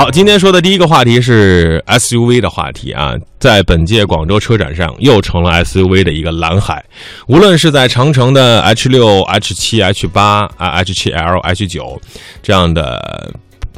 [0.00, 6.82] 好，今天说的第一个话题是 SUV 的话题啊，在本届广州车展上又成了 SUV 的一个蓝海。
[7.26, 12.00] 无论是在长城的 H 六、H 七、H 八啊、H 七 L、H 九
[12.42, 13.30] 这样的。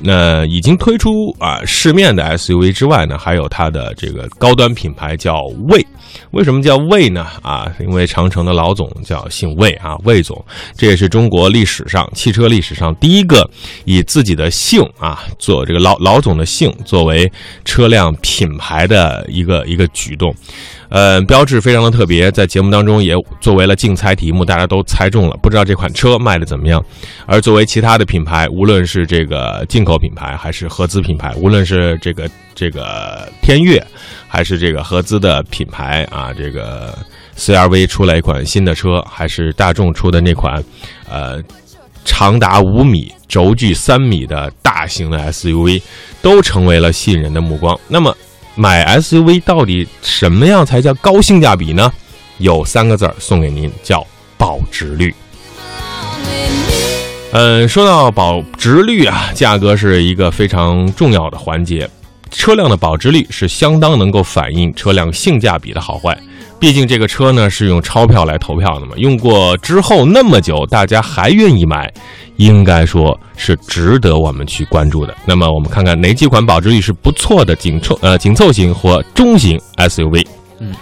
[0.03, 5.85] 那已经推出啊市面的 SUV 之外呢，还有它的这个高端品牌叫魏。
[6.33, 7.27] 为什么叫魏呢？
[7.41, 10.45] 啊，因为长城的老总叫姓魏啊，魏总，
[10.77, 13.49] 这也是中国历史上汽车历史上第一个
[13.85, 17.31] 以自己的姓啊做这个老老总的姓作为
[17.65, 20.35] 车辆品牌的一个一个举动。
[20.93, 26.85] 呃，标志非常的特别，在节目当中也作为了竞猜题目，大家都猜中了，不知道这款车卖的怎么样。
[27.25, 33.83] 而作为其他的品牌，无论是这个进口品牌还是合资品牌，无论是这个这个天悦，
[34.29, 36.95] 还是这个合资的品牌啊，这个
[37.39, 40.63] CRV 出来一款新的车，还是大众出的那款，
[41.09, 41.43] 呃，
[42.05, 45.81] 长达五米、轴距三米的大型的 SUV，
[46.21, 47.81] 都成为了吸引人的目光。
[47.89, 48.15] 那么。
[48.55, 51.93] 买 SUV 到底什么样才叫高性价比呢？
[52.39, 55.15] 有三个字儿送给您，叫保值率。
[57.33, 61.89] 嗯，说到保值率啊，价格是一个非常重要的环节。
[62.31, 66.19] 车辆的保值率是相当能够反映车辆性价比的好坏。
[66.59, 71.93] 毕竟这个车呢是用钞票来投票的嘛，用过之后那么久，大家还愿意买。
[72.37, 75.15] 应该说是值得我们去关注的。
[75.25, 80.27] 那么我们看看哪几款保值率是不错的紧凑呃紧凑型或中型 SUV。
[80.59, 80.75] 嗯，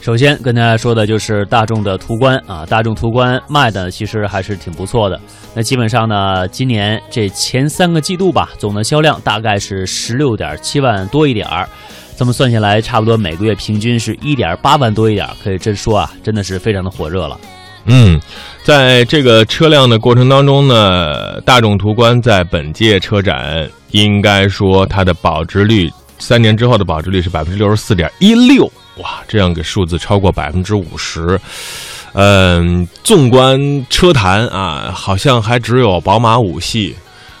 [0.00, 5.20] 首先跟大家说的就是大众的途观啊，大众途观卖的其实还是挺不错的。
[5.54, 11.68] 那基本上呢，今年这前三个季度吧，总的销量大概是十六点七万多一点儿。
[12.16, 17.38] 这么算下来，差不多每个月平均是一点八万多一点，可以真说啊，真的是非常的火热了。
[17.86, 18.20] 嗯，
[18.62, 28.64] 在这个车辆的过程当中呢，大众途观在本届车展应该说它的保值率，三年之后的保值率是百分之六十四点一六，
[28.96, 31.38] 哇，这样个数字超过百分之五十。
[32.14, 36.94] 嗯，纵观车坛啊，好像还只有宝马五系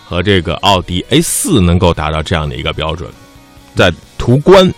[0.04, 3.08] 和这个奥迪 A 四能够达到这样的一个标准，
[3.76, 4.68] 在途观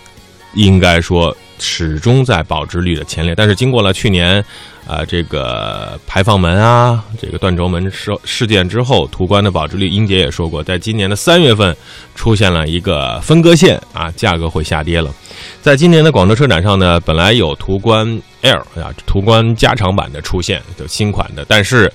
[0.53, 4.43] 应该说始终在保值率的前列，但是经过了去年。
[4.87, 11.75] 啊，这个排放门啊，这个断轴门事事件之后，途观的保值率，英杰也说过，在今年的三月份
[12.15, 15.13] 出现了一个分割线啊，价格会下跌了。
[15.61, 18.07] 在今年的广州车展上呢，本来有途观
[18.43, 21.91] L 啊，途观加长版的出现，就新款的，但是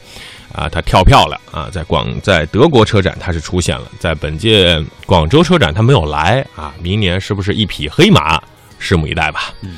[0.53, 8.39] 啊，它跳票了啊，在广在德国车展它是出现了，在本届广州车展它没有来啊，明年是不是一匹黑马？
[8.83, 9.55] 拭目以待吧。
[9.63, 9.77] 嗯，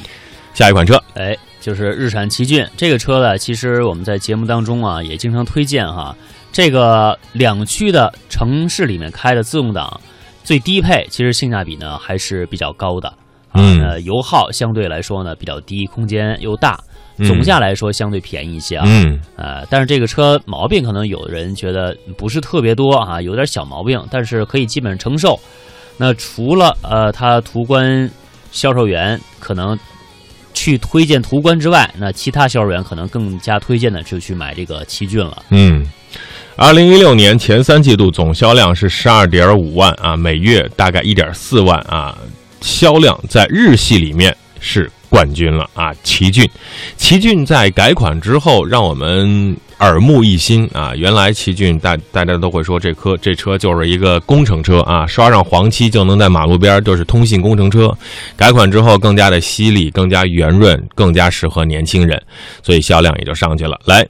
[0.55, 1.37] 下一款车，哎。
[1.61, 6.15] 就是日产奇骏这个车呢，其实我们在节目当中啊也经常推荐哈。
[6.53, 9.99] 这个两驱的城市里面开的自动挡，
[10.43, 13.09] 最低配其实性价比呢还是比较高的
[13.51, 13.63] 啊。
[14.05, 16.79] 油耗相对来说呢比较低，空间又大，
[17.27, 18.85] 总价来说相对便宜一些啊。
[18.87, 19.19] 嗯。
[19.35, 25.41] 呃，但是这个车毛病可能有人觉得不是特别多啊，有点小毛病，但是可以基本承受。
[25.97, 28.11] 那除了呃，它途观
[28.55, 29.79] 销售员可能。
[30.57, 35.43] 去推荐途观之外，那其他销售员可能更加推荐的就去买这个奇骏了。
[35.51, 35.85] 嗯，
[36.55, 42.17] 二零一六年前三季度总销量是十二点五万啊，每月大概一点四万啊，
[42.61, 45.95] 销量在日系里面是冠军了啊。
[46.03, 46.51] 奇骏，
[46.97, 49.57] 奇骏在改款之后，让我们。
[49.81, 50.95] 耳目一新啊！
[50.97, 57.93] 原来奇骏大大家都会说这车这车就是一个工程车啊，刷上黄漆就能在马路边就是通信工程车。
[58.37, 62.23] 改款之后更加的犀利，更加圆润，更加适合年轻人，
[62.63, 63.79] 所以销量也就上去了。
[63.85, 64.07] 来，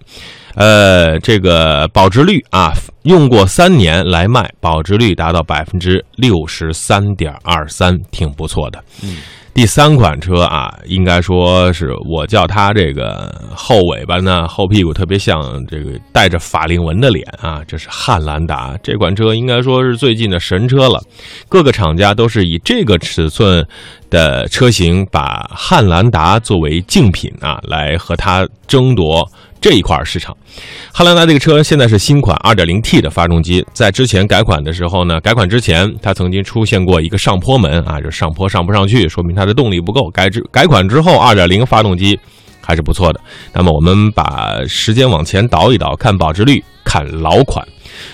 [0.54, 8.84] 呃，这个保值率啊，用过三年来卖，保值率达到百分之六十三点二三，挺不错的。
[9.02, 9.16] 嗯。
[9.54, 21.00] 第三款车啊，应该说是我叫它这个后尾巴呢，后屁股特别像这个带着法令纹的脸啊，这是汉兰达这款车，应该说是最近的神车了。
[21.48, 23.64] 各个厂家都是以这个尺寸
[24.10, 29.24] 的车型，把汉兰达作为竞品啊，来和它争夺。
[29.64, 30.36] 这一块市场，
[30.92, 40.10] 汉兰达这个车现在是新款 2.0T 的发动机，在之前改款的时候呢，改款之前它曾经出现过一个上坡门啊，就上坡上不上去，说明它的动力不够。
[40.10, 42.20] 改之改款之后，2.0发动机
[42.60, 43.20] 还是不错的。
[43.54, 47.66] 那么我们把时间往前倒一倒，看保值率，看老款。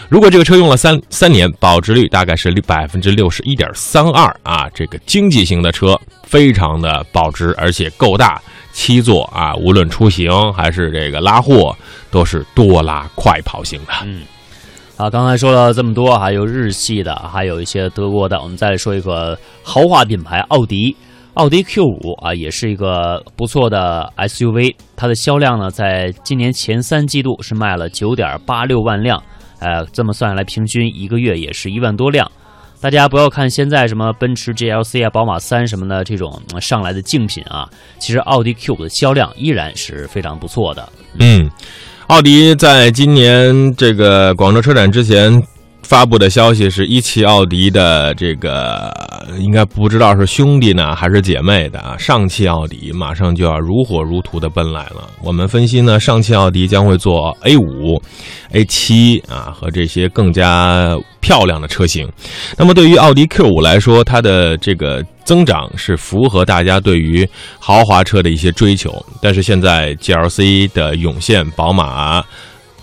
[0.09, 8.41] 如果这个车用了三三年，保值率大概是百分之六十一点三二啊，这个经济型的车非常的保值，而且够大。
[8.83, 11.77] 七座啊，无论出行还是这个拉货，
[12.11, 13.93] 都是多拉快跑型的。
[14.07, 14.23] 嗯，
[14.97, 20.97] 啊，刚才说了这么多，还有日系的，还有一些德国的，我们再说一个豪华品牌奥迪。
[21.35, 29.23] 奥迪 Q 五啊，也是一个不错的 SUV，它的销量呢，在今年前三季度是卖了九点八六万辆，
[29.59, 32.27] 呃，这么算下来，平均一个月也是一万多辆。
[32.81, 37.69] 大家不要看现在什么奔驰 GLC 啊、宝马三什么的这种上来的竞品啊，
[37.99, 40.89] 其实奥迪 Q 五的销量依然是非常不错的。
[41.19, 41.51] 嗯。
[42.07, 45.41] 奥迪在今年这个广州车展之前
[45.91, 48.95] 发布的消息是一汽奥迪的这个
[49.41, 55.11] 应该不知道是兄弟呢还是姐妹的啊，上汽奥迪马上就要如火如荼的奔来了。
[55.21, 58.01] 我们分析呢，上汽奥迪将会做 A 五、
[58.53, 60.97] A 七啊和这些更加。
[61.21, 62.09] 漂亮的车型，
[62.57, 67.29] 那么对于奥迪 Q 五来说，它的这个增长是符合大家对于
[67.59, 69.05] 豪华车的一些追求。
[69.21, 72.25] 但是现在 GLC 的涌现，宝马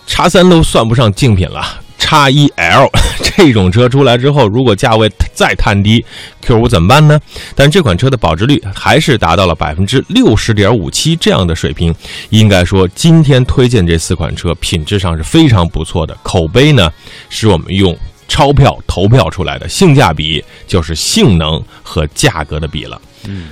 [0.06, 1.66] 叉三都算不上竞品了，
[1.98, 2.90] 叉一 L
[3.36, 6.04] 这种车出来之后，如果价位再探低
[6.42, 7.20] ，Q 五怎么办呢？
[7.56, 11.94] 但这款车的保值率还是达到了百分之六十点五七这样的水平，
[12.30, 16.92] 应该说今天推荐这四款车品质上是非常不错的，口碑呢
[17.30, 17.98] 是我们用。
[18.30, 23.02] 钞票投票出来的性价比就是性能和价格的比了。
[23.24, 23.48] 嗯，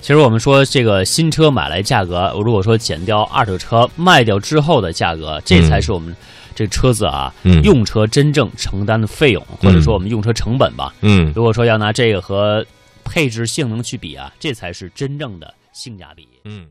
[0.00, 6.16] 其实我们说这个新车买来价格，如果说减掉二手车卖掉之后的价格，这才是我们
[6.58, 7.32] 这车子啊
[7.62, 10.92] 用车真正承担的费用，或者说我们用车成本吧。
[11.02, 12.66] 嗯，如果说要拿这个和
[13.04, 16.26] 配置性能去比啊，这才是真正的性价比。
[16.44, 16.66] 嗯。